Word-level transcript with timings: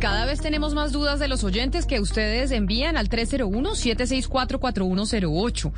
Cada 0.00 0.24
vez 0.26 0.40
tenemos 0.40 0.74
más 0.74 0.92
dudas 0.92 1.18
de 1.18 1.26
los 1.26 1.42
oyentes 1.42 1.86
que 1.86 2.00
ustedes 2.00 2.50
envían 2.50 2.98
al 2.98 3.08
301-764-4108. 3.08 5.72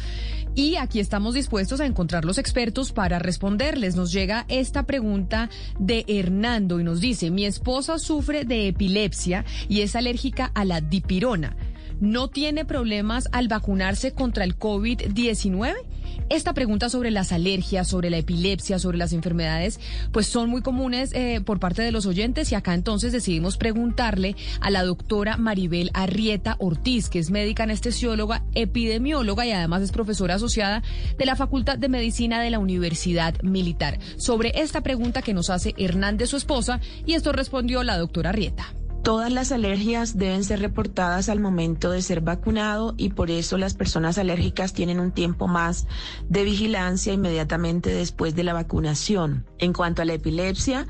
Y 0.57 0.75
aquí 0.75 0.99
estamos 0.99 1.35
dispuestos 1.35 1.81
a 1.81 1.87
encontrar 1.87 2.25
los 2.25 2.39
expertos 2.39 2.91
para 2.91 3.21
responderles. 3.21 3.95
Nos 3.95 4.11
llega 4.11 4.45
esta 4.49 4.83
pregunta 4.83 5.51
de 5.79 6.05
Hernando 6.09 6.81
y 6.81 6.85
nos 6.85 7.01
dice, 7.01 7.31
mi 7.31 7.45
esposa 7.45 8.01
sufre 8.01 8.45
de 8.45 8.67
epilepsia 8.67 9.45
y 9.69 9.83
es 9.83 9.95
alérgica 9.95 10.51
a 10.53 10.65
la 10.65 10.81
dipirona. 10.81 11.55
¿No 12.01 12.27
tiene 12.29 12.65
problemas 12.65 13.29
al 13.31 13.47
vacunarse 13.47 14.15
contra 14.15 14.43
el 14.43 14.59
COVID-19? 14.59 15.77
Esta 16.31 16.53
pregunta 16.53 16.91
sobre 16.91 17.11
las 17.11 17.33
alergias, 17.33 17.89
sobre 17.89 18.11
la 18.11 18.19
epilepsia, 18.19 18.79
sobre 18.79 18.99
las 18.99 19.15
enfermedades, 19.15 19.81
pues 20.13 20.27
son 20.27 20.51
muy 20.51 20.61
comunes 20.61 21.11
eh, 21.15 21.41
por 21.43 21.59
parte 21.59 21.81
de 21.81 21.91
los 21.91 22.05
oyentes 22.05 22.53
y 22.53 22.55
acá 22.55 22.75
entonces 22.75 23.13
decidimos 23.13 23.57
preguntarle 23.57 24.37
a 24.61 24.69
la 24.71 24.85
doctora 24.85 25.39
Maribel 25.39 25.91
Arrieta 25.95 26.57
Ortiz, 26.59 27.09
que 27.09 27.19
es 27.19 27.31
médica 27.31 27.63
anestesióloga, 27.63 28.45
epidemióloga 28.55 29.47
y 29.47 29.53
además 29.53 29.81
es 29.81 29.91
profesora 29.91 30.35
asociada 30.35 30.83
de 31.17 31.25
la 31.25 31.35
Facultad 31.35 31.79
de 31.79 31.89
Medicina 31.89 32.43
de 32.43 32.51
la 32.51 32.59
Universidad 32.59 33.41
Militar, 33.43 33.99
sobre 34.19 34.61
esta 34.61 34.83
pregunta 34.83 35.23
que 35.23 35.33
nos 35.33 35.49
hace 35.49 35.75
Hernández, 35.79 36.29
su 36.29 36.37
esposa, 36.37 36.81
y 37.07 37.15
esto 37.15 37.33
respondió 37.33 37.83
la 37.83 37.97
doctora 37.97 38.31
Arrieta. 38.31 38.78
Todas 39.03 39.33
las 39.33 39.53
alergias 39.53 40.19
deben 40.19 40.45
ser 40.45 40.61
reportadas 40.61 41.29
al 41.29 41.41
momento 41.41 41.91
de 41.91 42.03
ser 42.03 42.21
vacunado 42.21 42.95
y 42.97 43.11
por 43.11 43.31
eso 43.31 43.57
las 43.57 43.75
personas 43.75 44.19
alérgicas 44.19 44.73
tienen 44.73 45.01
un 45.01 45.13
tiempo 45.13 45.47
más 45.47 45.87
de 46.29 46.45
vigilancia 46.45 47.13
inmediatamente 47.13 47.91
después 47.91 48.35
de 48.35 48.45
la 48.45 48.53
vacunación. 48.53 49.47
En 49.59 49.73
cuanto 49.73 50.03
a 50.03 50.05
la 50.05 50.15
epilepsia, 50.15 50.87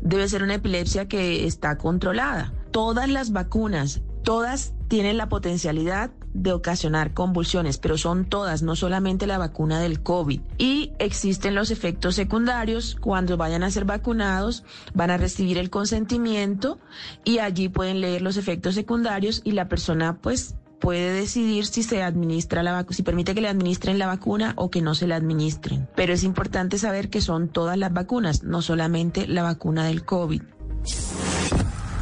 debe 0.00 0.28
ser 0.28 0.42
una 0.42 0.54
epilepsia 0.54 1.06
que 1.06 1.46
está 1.46 1.78
controlada. 1.78 2.52
Todas 2.72 3.08
las 3.08 3.30
vacunas, 3.30 4.00
todas 4.24 4.74
tienen 4.90 5.16
la 5.16 5.28
potencialidad 5.28 6.10
de 6.34 6.52
ocasionar 6.52 7.14
convulsiones, 7.14 7.78
pero 7.78 7.96
son 7.96 8.24
todas, 8.24 8.62
no 8.62 8.74
solamente 8.74 9.28
la 9.28 9.38
vacuna 9.38 9.78
del 9.78 10.02
COVID. 10.02 10.40
Y 10.58 10.92
existen 10.98 11.54
los 11.54 11.70
efectos 11.70 12.16
secundarios. 12.16 12.96
Cuando 13.00 13.36
vayan 13.36 13.62
a 13.62 13.70
ser 13.70 13.84
vacunados, 13.84 14.64
van 14.92 15.10
a 15.10 15.16
recibir 15.16 15.58
el 15.58 15.70
consentimiento 15.70 16.80
y 17.24 17.38
allí 17.38 17.68
pueden 17.68 18.00
leer 18.00 18.20
los 18.20 18.36
efectos 18.36 18.74
secundarios 18.74 19.42
y 19.44 19.52
la 19.52 19.68
persona 19.68 20.18
pues 20.20 20.56
puede 20.80 21.12
decidir 21.12 21.66
si 21.66 21.84
se 21.84 22.02
administra 22.02 22.64
la 22.64 22.72
vacuna, 22.72 22.96
si 22.96 23.04
permite 23.04 23.32
que 23.32 23.42
le 23.42 23.48
administren 23.48 23.96
la 23.96 24.08
vacuna 24.08 24.54
o 24.56 24.72
que 24.72 24.82
no 24.82 24.96
se 24.96 25.06
la 25.06 25.14
administren. 25.14 25.88
Pero 25.94 26.12
es 26.12 26.24
importante 26.24 26.78
saber 26.78 27.10
que 27.10 27.20
son 27.20 27.48
todas 27.48 27.78
las 27.78 27.92
vacunas, 27.92 28.42
no 28.42 28.60
solamente 28.60 29.28
la 29.28 29.44
vacuna 29.44 29.84
del 29.84 30.04
COVID. 30.04 30.42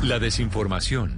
La 0.02 0.18
desinformación 0.18 1.17